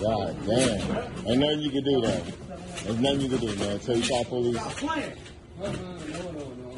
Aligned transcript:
God 0.00 0.46
damn. 0.46 1.26
Ain't 1.26 1.40
nothing 1.40 1.60
you 1.60 1.70
can 1.70 1.84
do 1.84 2.00
there. 2.00 2.22
There's 2.84 3.00
nothing 3.00 3.20
you 3.20 3.28
can 3.28 3.38
do, 3.38 3.56
man. 3.56 3.70
Until 3.72 3.96
you 3.96 4.08
call 4.08 4.24
police. 4.24 4.62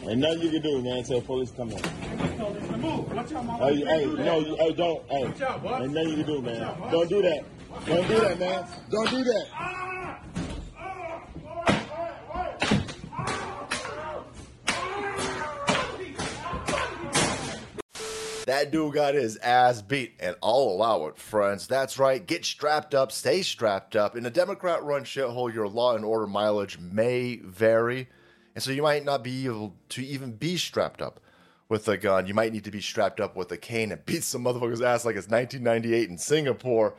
Ain't 0.08 0.18
nothing 0.18 0.40
you 0.40 0.50
can 0.50 0.62
do, 0.62 0.82
man, 0.82 0.96
until 0.98 1.20
police 1.20 1.50
come 1.50 1.70
in. 1.70 1.78
Hey, 1.78 3.76
hey, 3.84 4.06
no, 4.06 4.38
you, 4.38 4.56
hey, 4.56 4.72
don't, 4.72 5.08
hey. 5.10 5.24
Ain't 5.24 5.92
nothing 5.92 6.08
you 6.08 6.16
can 6.16 6.26
do, 6.26 6.42
man. 6.42 6.90
Don't 6.90 7.08
do 7.08 7.22
that. 7.22 7.44
Don't 7.86 8.08
do 8.08 8.20
that, 8.20 8.38
man. 8.38 8.66
Don't 8.90 9.10
do 9.10 9.24
that. 9.24 9.89
That 18.50 18.72
dude 18.72 18.94
got 18.94 19.14
his 19.14 19.36
ass 19.36 19.80
beat, 19.80 20.14
and 20.18 20.34
I'll 20.42 20.56
allow 20.56 21.06
it, 21.06 21.18
friends. 21.18 21.68
That's 21.68 22.00
right. 22.00 22.26
Get 22.26 22.44
strapped 22.44 22.96
up, 22.96 23.12
stay 23.12 23.42
strapped 23.42 23.94
up. 23.94 24.16
In 24.16 24.26
a 24.26 24.30
Democrat 24.30 24.82
run 24.82 25.04
shithole, 25.04 25.54
your 25.54 25.68
law 25.68 25.94
and 25.94 26.04
order 26.04 26.26
mileage 26.26 26.76
may 26.76 27.36
vary. 27.36 28.08
And 28.56 28.64
so 28.64 28.72
you 28.72 28.82
might 28.82 29.04
not 29.04 29.22
be 29.22 29.44
able 29.44 29.76
to 29.90 30.04
even 30.04 30.32
be 30.32 30.56
strapped 30.56 31.00
up 31.00 31.20
with 31.68 31.86
a 31.86 31.96
gun. 31.96 32.26
You 32.26 32.34
might 32.34 32.52
need 32.52 32.64
to 32.64 32.72
be 32.72 32.80
strapped 32.80 33.20
up 33.20 33.36
with 33.36 33.52
a 33.52 33.56
cane 33.56 33.92
and 33.92 34.04
beat 34.04 34.24
some 34.24 34.42
motherfucker's 34.42 34.82
ass 34.82 35.04
like 35.04 35.14
it's 35.14 35.28
1998 35.28 36.10
in 36.10 36.18
Singapore. 36.18 36.94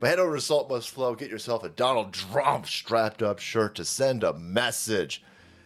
But 0.00 0.08
head 0.08 0.18
over 0.18 0.36
to 0.36 0.40
Salt 0.40 0.70
Must 0.70 0.88
Flow, 0.88 1.14
get 1.14 1.28
yourself 1.28 1.64
a 1.64 1.68
Donald 1.68 2.14
Trump 2.14 2.64
strapped 2.64 3.22
up 3.22 3.40
shirt 3.40 3.74
to 3.74 3.84
send 3.84 4.24
a 4.24 4.32
message 4.32 5.22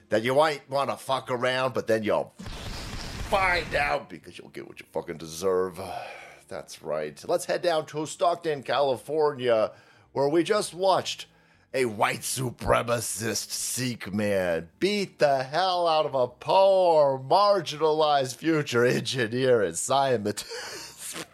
that 0.08 0.24
you 0.24 0.34
might 0.34 0.68
want 0.68 0.90
to 0.90 0.96
fuck 0.96 1.30
around, 1.30 1.74
but 1.74 1.86
then 1.86 2.02
you'll 2.02 2.34
find 3.28 3.74
out 3.74 4.08
because 4.08 4.38
you'll 4.38 4.48
get 4.48 4.66
what 4.66 4.80
you 4.80 4.86
fucking 4.90 5.18
deserve. 5.18 5.78
That's 6.48 6.82
right. 6.82 7.22
Let's 7.28 7.44
head 7.44 7.60
down 7.60 7.84
to 7.86 8.06
Stockton, 8.06 8.62
California, 8.62 9.72
where 10.12 10.30
we 10.30 10.42
just 10.42 10.72
watched 10.72 11.26
a 11.74 11.84
white 11.84 12.20
supremacist 12.20 13.50
Sikh 13.50 14.14
man 14.14 14.70
beat 14.80 15.18
the 15.18 15.42
hell 15.42 15.86
out 15.86 16.06
of 16.06 16.14
a 16.14 16.26
poor, 16.26 17.18
marginalized 17.18 18.36
future 18.36 18.86
engineer 18.86 19.60
and 19.60 19.76
scientist. 19.76 21.26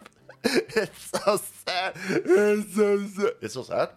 it's 0.43 1.11
so 1.25 1.37
sad. 1.65 1.93
It's 2.09 2.75
so 2.75 3.07
sad. 3.07 3.31
It's 3.41 3.53
so 3.53 3.63
sad. 3.63 3.89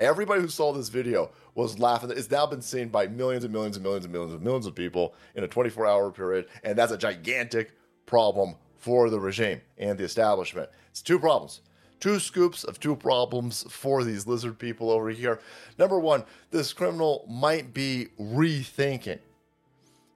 Everybody 0.00 0.40
who 0.40 0.48
saw 0.48 0.72
this 0.72 0.88
video 0.88 1.30
was 1.54 1.78
laughing. 1.78 2.10
It's 2.10 2.30
now 2.30 2.46
been 2.46 2.62
seen 2.62 2.88
by 2.88 3.06
millions 3.06 3.44
and 3.44 3.52
millions 3.52 3.76
and 3.76 3.82
millions 3.82 4.06
and 4.06 4.12
millions 4.12 4.32
and 4.32 4.42
millions 4.42 4.66
of 4.66 4.74
people 4.74 5.14
in 5.34 5.44
a 5.44 5.48
24 5.48 5.86
hour 5.86 6.10
period. 6.10 6.46
And 6.64 6.76
that's 6.76 6.90
a 6.90 6.96
gigantic 6.96 7.72
problem 8.06 8.56
for 8.78 9.10
the 9.10 9.20
regime 9.20 9.60
and 9.76 9.98
the 9.98 10.04
establishment. 10.04 10.70
It's 10.88 11.02
two 11.02 11.18
problems. 11.18 11.60
Two 12.00 12.18
scoops 12.18 12.64
of 12.64 12.80
two 12.80 12.96
problems 12.96 13.62
for 13.68 14.02
these 14.02 14.26
lizard 14.26 14.58
people 14.58 14.90
over 14.90 15.10
here. 15.10 15.38
Number 15.78 16.00
one, 16.00 16.24
this 16.50 16.72
criminal 16.72 17.26
might 17.28 17.74
be 17.74 18.08
rethinking 18.18 19.18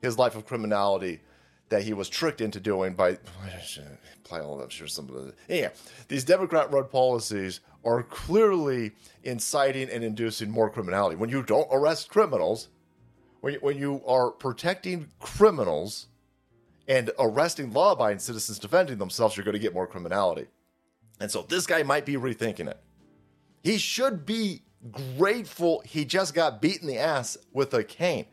his 0.00 0.18
life 0.18 0.34
of 0.34 0.46
criminality 0.46 1.20
that 1.68 1.82
he 1.82 1.92
was 1.92 2.08
tricked 2.08 2.40
into 2.40 2.58
doing 2.58 2.94
by 2.94 3.18
play 4.24 4.40
all 4.40 4.56
that 4.56 4.72
sure 4.72 4.86
some 4.86 5.08
of 5.08 5.14
the 5.14 5.34
yeah 5.48 5.68
these 6.08 6.24
democrat 6.24 6.70
run 6.72 6.84
policies 6.84 7.60
are 7.84 8.02
clearly 8.02 8.92
inciting 9.22 9.88
and 9.90 10.02
inducing 10.02 10.50
more 10.50 10.70
criminality. 10.70 11.16
When 11.16 11.30
you 11.30 11.42
don't 11.42 11.68
arrest 11.70 12.08
criminals 12.08 12.68
when 13.44 13.52
you, 13.52 13.58
when 13.60 13.77
you 13.77 14.00
are 14.06 14.30
protecting 14.30 15.08
criminals 15.18 16.06
and 16.88 17.10
arresting 17.18 17.72
law-abiding 17.74 18.18
citizens 18.18 18.58
defending 18.58 18.96
themselves 18.96 19.36
you're 19.36 19.44
going 19.44 19.52
to 19.52 19.58
get 19.58 19.74
more 19.74 19.86
criminality. 19.86 20.46
And 21.20 21.30
so 21.30 21.42
this 21.42 21.66
guy 21.66 21.82
might 21.82 22.06
be 22.06 22.14
rethinking 22.14 22.68
it. 22.68 22.80
He 23.62 23.77
should 23.77 24.24
be 24.24 24.62
grateful 25.18 25.82
he 25.84 26.06
just 26.06 26.32
got 26.32 26.62
beat 26.62 26.80
in 26.80 26.86
the 26.86 26.98
ass 26.98 27.36
with 27.52 27.74
a 27.74 27.84
cane. 27.84 28.27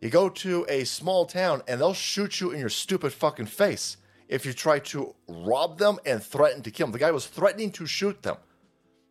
You 0.00 0.08
go 0.08 0.30
to 0.30 0.64
a 0.70 0.84
small 0.84 1.26
town 1.26 1.62
and 1.68 1.80
they'll 1.80 1.92
shoot 1.92 2.40
you 2.40 2.50
in 2.50 2.60
your 2.60 2.68
stupid 2.68 3.12
fucking 3.12 3.46
face 3.46 3.98
if 4.28 4.44
you 4.44 4.52
try 4.52 4.78
to 4.78 5.14
rob 5.26 5.78
them 5.78 5.98
and 6.04 6.22
threaten 6.22 6.62
to 6.62 6.70
kill 6.70 6.86
them. 6.86 6.92
The 6.92 6.98
guy 6.98 7.10
was 7.10 7.26
threatening 7.26 7.72
to 7.72 7.86
shoot 7.86 8.22
them. 8.22 8.36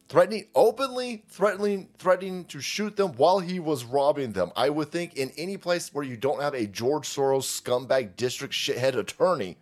Threatening 0.09 0.45
openly, 0.55 1.25
threatening, 1.27 1.89
threatening 1.97 2.45
to 2.45 2.61
shoot 2.61 2.95
them 2.95 3.09
while 3.13 3.39
he 3.39 3.59
was 3.59 3.83
robbing 3.83 4.31
them. 4.31 4.51
I 4.55 4.69
would 4.69 4.89
think 4.89 5.15
in 5.15 5.31
any 5.37 5.57
place 5.57 5.93
where 5.93 6.05
you 6.05 6.15
don't 6.15 6.41
have 6.41 6.53
a 6.53 6.65
George 6.65 7.07
Soros 7.07 7.43
scumbag 7.43 8.15
district 8.15 8.53
shithead 8.53 8.95
attorney, 8.95 9.57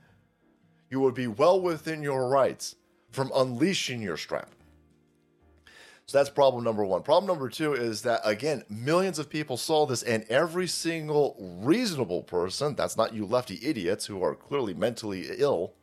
you 0.89 0.99
would 0.99 1.15
be 1.15 1.27
well 1.27 1.59
within 1.59 2.03
your 2.03 2.29
rights 2.29 2.75
from 3.09 3.31
unleashing 3.33 4.01
your 4.01 4.17
strap. 4.17 4.49
So 6.07 6.19
that's 6.19 6.29
problem 6.29 6.63
number 6.63 6.85
one. 6.85 7.01
Problem 7.01 7.27
number 7.27 7.49
two 7.49 7.73
is 7.73 8.03
that, 8.03 8.21
again, 8.23 8.63
millions 8.69 9.17
of 9.17 9.27
people 9.27 9.57
saw 9.57 9.87
this, 9.87 10.03
and 10.03 10.23
every 10.29 10.67
single 10.67 11.35
reasonable 11.39 12.21
person, 12.21 12.75
that's 12.75 12.95
not 12.95 13.13
you 13.13 13.25
lefty 13.25 13.59
idiots 13.63 14.05
who 14.05 14.23
are 14.23 14.35
clearly 14.35 14.75
mentally 14.75 15.27
ill, 15.37 15.73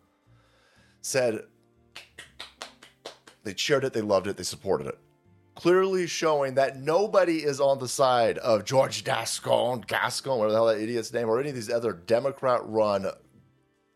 said 1.00 1.42
they 3.42 3.54
shared 3.56 3.82
it, 3.82 3.92
they 3.92 4.00
loved 4.00 4.28
it, 4.28 4.36
they 4.36 4.44
supported 4.44 4.86
it. 4.86 4.98
Clearly 5.56 6.06
showing 6.06 6.54
that 6.54 6.78
nobody 6.78 7.38
is 7.38 7.60
on 7.60 7.80
the 7.80 7.88
side 7.88 8.38
of 8.38 8.64
George 8.64 9.02
Gascon, 9.02 9.80
Gascon, 9.80 10.38
whatever 10.38 10.52
the 10.52 10.56
hell 10.56 10.66
that 10.66 10.78
idiot's 10.78 11.12
name, 11.12 11.28
or 11.28 11.40
any 11.40 11.48
of 11.48 11.56
these 11.56 11.68
other 11.68 11.92
Democrat 11.92 12.60
run 12.64 13.06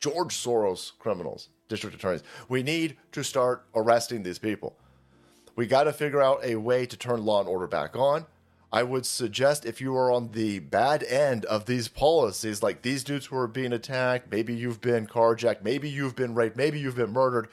George 0.01 0.35
Soros 0.35 0.91
criminals, 0.99 1.51
district 1.69 1.95
attorneys. 1.95 2.25
We 2.49 2.65
need 2.65 2.97
to 3.13 3.23
start 3.23 3.65
arresting 3.77 4.25
these 4.25 4.41
people. 4.41 4.77
We 5.57 5.67
got 5.67 5.85
to 5.85 5.93
figure 5.95 6.23
out 6.23 6.45
a 6.45 6.57
way 6.57 6.85
to 6.85 6.97
turn 6.99 7.25
law 7.25 7.41
and 7.41 7.49
order 7.49 7.67
back 7.67 7.97
on. 7.97 8.27
I 8.71 8.83
would 8.83 9.07
suggest 9.07 9.65
if 9.65 9.81
you 9.81 9.97
are 9.97 10.13
on 10.13 10.33
the 10.33 10.59
bad 10.59 11.03
end 11.03 11.47
of 11.47 11.65
these 11.65 11.89
policies, 11.89 12.63
like 12.63 12.83
these 12.83 13.03
dudes 13.03 13.27
who 13.27 13.37
are 13.39 13.49
being 13.49 13.73
attacked, 13.73 14.31
maybe 14.31 14.55
you've 14.55 14.83
been 14.83 15.07
carjacked, 15.07 15.63
maybe 15.63 15.89
you've 15.89 16.15
been 16.15 16.35
raped, 16.35 16.59
maybe 16.59 16.79
you've 16.79 16.97
been 16.97 17.13
murdered. 17.13 17.49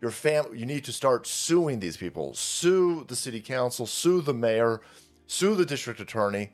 Your 0.00 0.10
family, 0.10 0.58
you 0.58 0.64
need 0.64 0.84
to 0.84 0.92
start 0.92 1.26
suing 1.26 1.80
these 1.80 1.98
people. 1.98 2.32
Sue 2.32 3.04
the 3.06 3.16
city 3.16 3.42
council, 3.42 3.86
sue 3.86 4.22
the 4.22 4.32
mayor, 4.32 4.80
sue 5.26 5.54
the 5.54 5.66
district 5.66 6.00
attorney 6.00 6.52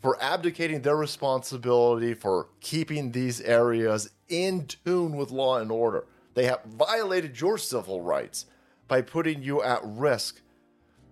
for 0.00 0.22
abdicating 0.22 0.80
their 0.80 0.96
responsibility 0.96 2.14
for 2.14 2.48
keeping 2.60 3.12
these 3.12 3.42
areas 3.42 4.10
in 4.28 4.66
tune 4.66 5.16
with 5.16 5.30
law 5.30 5.58
and 5.58 5.70
order. 5.70 6.06
They 6.32 6.46
have 6.46 6.64
violated 6.64 7.40
your 7.40 7.58
civil 7.58 8.00
rights 8.00 8.46
by 8.88 9.02
putting 9.02 9.42
you 9.42 9.62
at 9.62 9.80
risk 9.82 10.40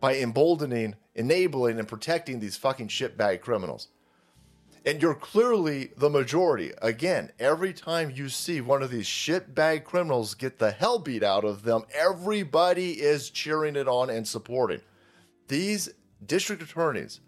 by 0.02 0.16
emboldening, 0.16 0.96
enabling, 1.14 1.78
and 1.78 1.86
protecting 1.86 2.40
these 2.40 2.56
fucking 2.56 2.88
shitbag 2.88 3.40
criminals. 3.40 3.86
And 4.84 5.00
you're 5.00 5.14
clearly 5.14 5.90
the 5.96 6.10
majority. 6.10 6.72
Again, 6.82 7.30
every 7.38 7.72
time 7.72 8.10
you 8.10 8.28
see 8.28 8.60
one 8.60 8.82
of 8.82 8.90
these 8.90 9.06
shitbag 9.06 9.84
criminals 9.84 10.34
get 10.34 10.58
the 10.58 10.72
hell 10.72 10.98
beat 10.98 11.22
out 11.22 11.44
of 11.44 11.62
them, 11.62 11.84
everybody 11.94 13.00
is 13.00 13.30
cheering 13.30 13.76
it 13.76 13.86
on 13.86 14.10
and 14.10 14.26
supporting. 14.26 14.80
These 15.46 15.90
district 16.26 16.62
attorneys, 16.62 17.20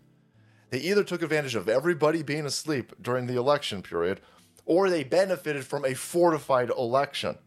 they 0.71 0.81
either 0.81 1.05
took 1.05 1.23
advantage 1.23 1.55
of 1.55 1.69
everybody 1.69 2.25
being 2.25 2.45
asleep 2.45 2.93
during 3.01 3.29
the 3.29 3.39
election 3.39 3.83
period 3.83 4.21
or 4.67 4.91
they 4.91 5.05
benefited 5.05 5.65
from 5.65 5.85
a 5.85 5.95
fortified 5.95 6.71
election 6.71 7.39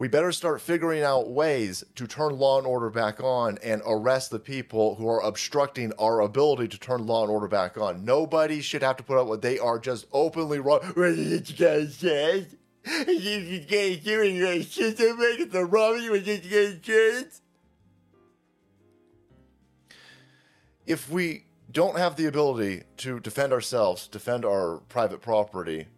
we 0.00 0.08
better 0.08 0.32
start 0.32 0.62
figuring 0.62 1.02
out 1.02 1.28
ways 1.28 1.84
to 1.94 2.06
turn 2.06 2.38
law 2.38 2.56
and 2.56 2.66
order 2.66 2.88
back 2.88 3.22
on 3.22 3.58
and 3.62 3.82
arrest 3.84 4.30
the 4.30 4.38
people 4.38 4.94
who 4.94 5.06
are 5.06 5.20
obstructing 5.20 5.92
our 5.98 6.22
ability 6.22 6.66
to 6.68 6.78
turn 6.78 7.06
law 7.06 7.22
and 7.22 7.30
order 7.30 7.46
back 7.46 7.76
on. 7.76 8.02
Nobody 8.02 8.62
should 8.62 8.82
have 8.82 8.96
to 8.96 9.02
put 9.02 9.18
up 9.18 9.26
what 9.26 9.42
they 9.42 9.58
are 9.58 9.78
just 9.78 10.06
openly 10.10 10.58
wrong. 10.58 10.80
With? 10.96 11.54
If 20.86 21.10
we 21.10 21.44
don't 21.70 21.98
have 21.98 22.16
the 22.16 22.24
ability 22.24 22.84
to 22.96 23.20
defend 23.20 23.52
ourselves, 23.52 24.08
defend 24.08 24.46
our 24.46 24.78
private 24.88 25.20
property, 25.20 25.88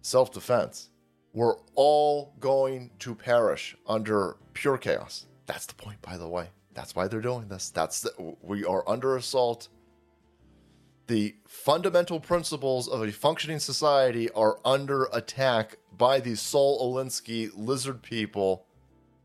self 0.00 0.30
defense, 0.32 0.90
we're 1.32 1.56
all 1.74 2.34
going 2.40 2.90
to 3.00 3.14
perish 3.14 3.76
under 3.86 4.36
pure 4.52 4.78
chaos. 4.78 5.26
That's 5.46 5.66
the 5.66 5.74
point, 5.74 6.02
by 6.02 6.16
the 6.16 6.28
way. 6.28 6.48
That's 6.74 6.94
why 6.94 7.08
they're 7.08 7.20
doing 7.20 7.48
this. 7.48 7.70
That's 7.70 8.00
the, 8.00 8.36
we 8.42 8.64
are 8.64 8.88
under 8.88 9.16
assault. 9.16 9.68
The 11.06 11.34
fundamental 11.46 12.20
principles 12.20 12.88
of 12.88 13.02
a 13.02 13.10
functioning 13.10 13.58
society 13.58 14.30
are 14.30 14.58
under 14.64 15.04
attack 15.12 15.78
by 15.96 16.20
these 16.20 16.40
Saul 16.40 16.94
Alinsky 16.94 17.50
lizard 17.54 18.02
people. 18.02 18.66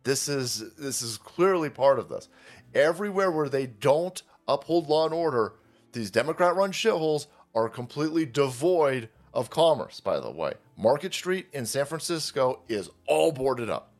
This 0.03 0.27
is 0.27 0.73
this 0.75 1.01
is 1.01 1.17
clearly 1.17 1.69
part 1.69 1.99
of 1.99 2.09
this. 2.09 2.27
Everywhere 2.73 3.31
where 3.31 3.49
they 3.49 3.67
don't 3.67 4.21
uphold 4.47 4.87
law 4.87 5.05
and 5.05 5.13
order, 5.13 5.53
these 5.93 6.11
Democrat-run 6.11 6.71
shitholes 6.71 7.27
are 7.53 7.69
completely 7.69 8.25
devoid 8.25 9.09
of 9.35 9.51
commerce. 9.51 9.99
By 9.99 10.19
the 10.19 10.31
way, 10.31 10.53
Market 10.77 11.13
Street 11.13 11.45
in 11.53 11.67
San 11.67 11.85
Francisco 11.85 12.61
is 12.67 12.89
all 13.05 13.31
boarded 13.31 13.69
up. 13.69 13.91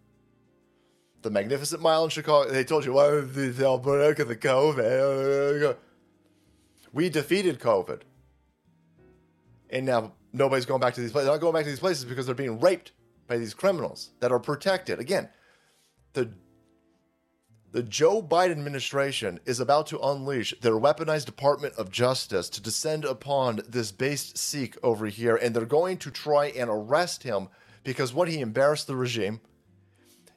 the 1.25 1.31
Magnificent 1.31 1.81
Mile 1.81 2.03
in 2.03 2.11
Chicago. 2.11 2.51
They 2.51 2.63
told 2.63 2.85
you, 2.85 2.93
well, 2.93 3.19
they'll 3.23 3.79
break 3.79 4.17
the 4.17 4.35
COVID. 4.35 5.75
We 6.93 7.09
defeated 7.09 7.59
COVID. 7.59 8.01
And 9.71 9.87
now 9.87 10.13
nobody's 10.33 10.67
going 10.67 10.81
back 10.81 10.93
to 10.93 11.01
these 11.01 11.11
places. 11.11 11.25
They're 11.25 11.33
not 11.33 11.41
going 11.41 11.53
back 11.53 11.63
to 11.63 11.69
these 11.71 11.79
places 11.79 12.05
because 12.05 12.27
they're 12.27 12.35
being 12.35 12.59
raped 12.59 12.91
by 13.27 13.39
these 13.39 13.55
criminals 13.55 14.11
that 14.19 14.31
are 14.31 14.39
protected. 14.39 14.99
Again, 14.99 15.29
the 16.13 16.29
the 17.75 17.83
Joe 17.83 18.23
Biden 18.23 18.51
administration 18.51 19.41
is 19.43 19.59
about 19.59 19.87
to 19.87 19.99
unleash 19.99 20.53
their 20.61 20.75
weaponized 20.75 21.25
Department 21.25 21.73
of 21.75 21.91
Justice 21.91 22.47
to 22.51 22.61
descend 22.61 23.03
upon 23.03 23.63
this 23.67 23.91
based 23.91 24.37
Sikh 24.37 24.77
over 24.81 25.07
here, 25.07 25.35
and 25.35 25.53
they're 25.53 25.65
going 25.65 25.97
to 25.97 26.09
try 26.09 26.45
and 26.45 26.69
arrest 26.69 27.23
him 27.23 27.49
because 27.83 28.13
what 28.13 28.29
he 28.29 28.39
embarrassed 28.39 28.87
the 28.87 28.95
regime. 28.95 29.41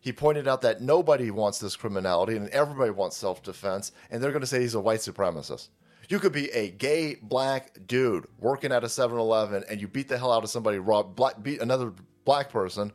He 0.00 0.10
pointed 0.10 0.48
out 0.48 0.62
that 0.62 0.82
nobody 0.82 1.30
wants 1.30 1.60
this 1.60 1.76
criminality 1.76 2.34
and 2.34 2.48
everybody 2.48 2.90
wants 2.90 3.16
self 3.16 3.40
defense, 3.40 3.92
and 4.10 4.20
they're 4.20 4.32
going 4.32 4.40
to 4.40 4.46
say 4.48 4.60
he's 4.60 4.74
a 4.74 4.80
white 4.80 4.98
supremacist. 4.98 5.68
You 6.08 6.18
could 6.18 6.32
be 6.32 6.50
a 6.50 6.70
gay 6.70 7.18
black 7.22 7.78
dude 7.86 8.26
working 8.40 8.72
at 8.72 8.82
a 8.82 8.88
7 8.88 9.16
Eleven 9.16 9.62
and 9.70 9.80
you 9.80 9.86
beat 9.86 10.08
the 10.08 10.18
hell 10.18 10.32
out 10.32 10.42
of 10.42 10.50
somebody, 10.50 10.80
rob, 10.80 11.14
black, 11.14 11.40
beat 11.40 11.60
another 11.60 11.92
black 12.24 12.50
person 12.50 12.92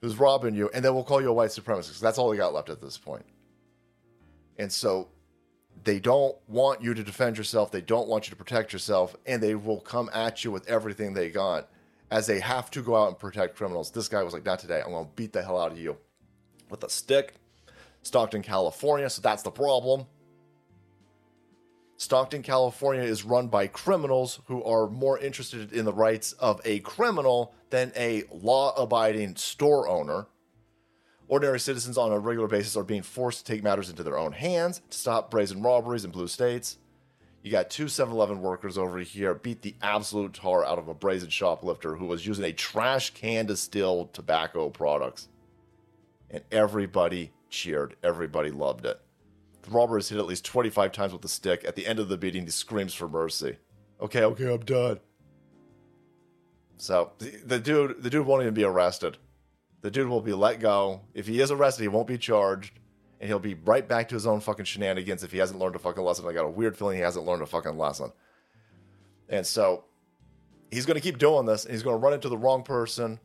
who's 0.00 0.18
robbing 0.18 0.54
you, 0.54 0.70
and 0.72 0.84
then 0.84 0.94
we'll 0.94 1.04
call 1.04 1.20
you 1.20 1.28
a 1.28 1.32
white 1.32 1.50
supremacist. 1.50 2.00
That's 2.00 2.18
all 2.18 2.30
they 2.30 2.36
got 2.36 2.54
left 2.54 2.70
at 2.70 2.80
this 2.80 2.96
point. 2.98 3.24
And 4.58 4.72
so 4.72 5.08
they 5.84 5.98
don't 5.98 6.36
want 6.48 6.82
you 6.82 6.94
to 6.94 7.02
defend 7.02 7.38
yourself, 7.38 7.70
they 7.70 7.80
don't 7.80 8.08
want 8.08 8.26
you 8.26 8.30
to 8.30 8.36
protect 8.36 8.72
yourself, 8.72 9.16
and 9.26 9.42
they 9.42 9.54
will 9.54 9.80
come 9.80 10.10
at 10.12 10.44
you 10.44 10.50
with 10.50 10.68
everything 10.68 11.14
they 11.14 11.30
got 11.30 11.68
as 12.10 12.26
they 12.26 12.40
have 12.40 12.70
to 12.72 12.82
go 12.82 12.96
out 12.96 13.08
and 13.08 13.18
protect 13.18 13.56
criminals. 13.56 13.90
This 13.90 14.08
guy 14.08 14.22
was 14.22 14.34
like, 14.34 14.44
Not 14.44 14.58
today, 14.58 14.82
I'm 14.84 14.90
going 14.90 15.04
to 15.04 15.10
beat 15.14 15.32
the 15.32 15.42
hell 15.42 15.58
out 15.58 15.72
of 15.72 15.78
you 15.78 15.96
with 16.68 16.82
a 16.84 16.90
stick. 16.90 17.34
Stockton, 18.02 18.42
California, 18.42 19.10
so 19.10 19.20
that's 19.20 19.42
the 19.42 19.50
problem. 19.50 20.06
Stockton, 22.00 22.42
California 22.42 23.02
is 23.02 23.26
run 23.26 23.48
by 23.48 23.66
criminals 23.66 24.40
who 24.46 24.64
are 24.64 24.88
more 24.88 25.18
interested 25.18 25.70
in 25.70 25.84
the 25.84 25.92
rights 25.92 26.32
of 26.32 26.58
a 26.64 26.78
criminal 26.78 27.52
than 27.68 27.92
a 27.94 28.24
law 28.32 28.74
abiding 28.82 29.36
store 29.36 29.86
owner. 29.86 30.26
Ordinary 31.28 31.60
citizens 31.60 31.98
on 31.98 32.10
a 32.10 32.18
regular 32.18 32.48
basis 32.48 32.74
are 32.74 32.84
being 32.84 33.02
forced 33.02 33.44
to 33.44 33.52
take 33.52 33.62
matters 33.62 33.90
into 33.90 34.02
their 34.02 34.16
own 34.16 34.32
hands 34.32 34.80
to 34.88 34.96
stop 34.96 35.30
brazen 35.30 35.60
robberies 35.60 36.06
in 36.06 36.10
blue 36.10 36.26
states. 36.26 36.78
You 37.42 37.50
got 37.50 37.68
two 37.68 37.86
7 37.86 38.14
Eleven 38.14 38.40
workers 38.40 38.78
over 38.78 38.98
here 39.00 39.34
beat 39.34 39.60
the 39.60 39.74
absolute 39.82 40.32
tar 40.32 40.64
out 40.64 40.78
of 40.78 40.88
a 40.88 40.94
brazen 40.94 41.28
shoplifter 41.28 41.96
who 41.96 42.06
was 42.06 42.26
using 42.26 42.46
a 42.46 42.52
trash 42.54 43.10
can 43.10 43.46
to 43.48 43.56
steal 43.56 44.06
tobacco 44.14 44.70
products. 44.70 45.28
And 46.30 46.44
everybody 46.50 47.32
cheered, 47.50 47.94
everybody 48.02 48.50
loved 48.50 48.86
it. 48.86 49.02
The 49.62 49.70
robber 49.70 49.98
is 49.98 50.08
hit 50.08 50.18
at 50.18 50.26
least 50.26 50.44
25 50.44 50.92
times 50.92 51.12
with 51.12 51.24
a 51.24 51.28
stick. 51.28 51.64
At 51.64 51.76
the 51.76 51.86
end 51.86 51.98
of 51.98 52.08
the 52.08 52.16
beating, 52.16 52.44
he 52.44 52.50
screams 52.50 52.94
for 52.94 53.08
mercy. 53.08 53.56
Okay, 54.00 54.24
okay, 54.24 54.52
I'm 54.52 54.60
done. 54.60 55.00
So 56.78 57.12
the, 57.18 57.30
the 57.44 57.58
dude, 57.58 58.02
the 58.02 58.08
dude 58.08 58.26
won't 58.26 58.42
even 58.42 58.54
be 58.54 58.64
arrested. 58.64 59.18
The 59.82 59.90
dude 59.90 60.08
will 60.08 60.22
be 60.22 60.32
let 60.32 60.60
go. 60.60 61.02
If 61.14 61.26
he 61.26 61.40
is 61.40 61.50
arrested, 61.50 61.82
he 61.82 61.88
won't 61.88 62.06
be 62.06 62.16
charged, 62.16 62.78
and 63.20 63.28
he'll 63.28 63.38
be 63.38 63.54
right 63.54 63.86
back 63.86 64.08
to 64.08 64.14
his 64.14 64.26
own 64.26 64.40
fucking 64.40 64.64
shenanigans 64.64 65.22
if 65.22 65.32
he 65.32 65.38
hasn't 65.38 65.58
learned 65.58 65.76
a 65.76 65.78
fucking 65.78 66.02
lesson. 66.02 66.26
I 66.26 66.32
got 66.32 66.46
a 66.46 66.50
weird 66.50 66.76
feeling 66.76 66.96
he 66.96 67.02
hasn't 67.02 67.26
learned 67.26 67.42
a 67.42 67.46
fucking 67.46 67.76
lesson. 67.76 68.12
And 69.28 69.46
so 69.46 69.84
he's 70.70 70.86
going 70.86 70.96
to 70.96 71.00
keep 71.00 71.18
doing 71.18 71.46
this, 71.46 71.64
and 71.64 71.72
he's 71.72 71.82
going 71.82 71.94
to 71.94 72.02
run 72.02 72.14
into 72.14 72.28
the 72.28 72.38
wrong 72.38 72.62
person 72.62 73.20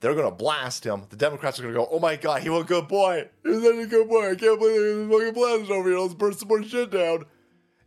they're 0.00 0.14
going 0.14 0.30
to 0.30 0.34
blast 0.34 0.84
him. 0.84 1.02
The 1.08 1.16
Democrats 1.16 1.58
are 1.58 1.62
going 1.62 1.74
to 1.74 1.80
go, 1.80 1.88
oh 1.90 1.98
my 1.98 2.16
God, 2.16 2.42
he 2.42 2.50
was 2.50 2.62
a 2.62 2.66
good 2.66 2.88
boy. 2.88 3.28
He 3.42 3.48
was 3.50 3.62
such 3.62 3.76
a 3.76 3.86
good 3.86 4.08
boy. 4.08 4.30
I 4.30 4.34
can't 4.34 4.58
believe 4.58 5.10
he 5.10 5.12
fucking 5.12 5.34
blasted 5.34 5.70
over 5.70 5.88
here. 5.88 5.98
Let's 5.98 6.14
burn 6.14 6.34
some 6.34 6.48
more 6.48 6.62
shit 6.62 6.90
down. 6.90 7.24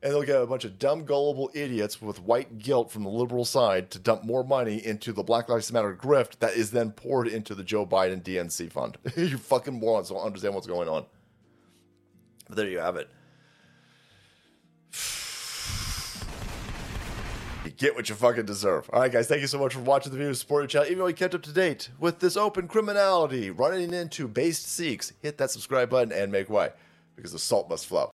And 0.03 0.11
they'll 0.11 0.23
get 0.23 0.41
a 0.41 0.47
bunch 0.47 0.65
of 0.65 0.79
dumb, 0.79 1.05
gullible 1.05 1.51
idiots 1.53 2.01
with 2.01 2.21
white 2.21 2.57
guilt 2.57 2.91
from 2.91 3.03
the 3.03 3.09
liberal 3.09 3.45
side 3.45 3.91
to 3.91 3.99
dump 3.99 4.23
more 4.23 4.43
money 4.43 4.83
into 4.83 5.13
the 5.13 5.21
Black 5.21 5.47
Lives 5.47 5.71
Matter 5.71 5.95
grift 5.95 6.39
that 6.39 6.53
is 6.53 6.71
then 6.71 6.91
poured 6.91 7.27
into 7.27 7.53
the 7.53 7.63
Joe 7.63 7.85
Biden 7.85 8.23
DNC 8.23 8.71
fund. 8.71 8.97
you 9.15 9.37
fucking 9.37 9.79
morons 9.79 10.09
don't 10.09 10.25
understand 10.25 10.55
what's 10.55 10.67
going 10.67 10.89
on. 10.89 11.05
But 12.47 12.57
there 12.57 12.67
you 12.67 12.79
have 12.79 12.95
it. 12.95 13.09
Get 17.81 17.95
what 17.95 18.07
you 18.09 18.15
fucking 18.15 18.45
deserve. 18.45 18.89
All 18.93 19.01
right, 19.01 19.11
guys, 19.11 19.27
thank 19.27 19.41
you 19.41 19.47
so 19.47 19.57
much 19.57 19.73
for 19.73 19.79
watching 19.79 20.11
the 20.11 20.17
video. 20.17 20.33
Support 20.33 20.61
your 20.61 20.67
channel. 20.67 20.85
Even 20.85 20.99
though 20.99 21.05
we 21.05 21.13
kept 21.13 21.33
up 21.33 21.41
to 21.41 21.51
date 21.51 21.89
with 21.99 22.19
this 22.19 22.37
open 22.37 22.67
criminality 22.67 23.49
running 23.49 23.91
into 23.91 24.27
based 24.27 24.67
Sikhs, 24.67 25.13
hit 25.21 25.39
that 25.39 25.49
subscribe 25.49 25.89
button 25.89 26.11
and 26.11 26.31
make 26.31 26.49
way 26.49 26.69
because 27.15 27.31
the 27.31 27.39
salt 27.39 27.69
must 27.69 27.87
flow. 27.87 28.11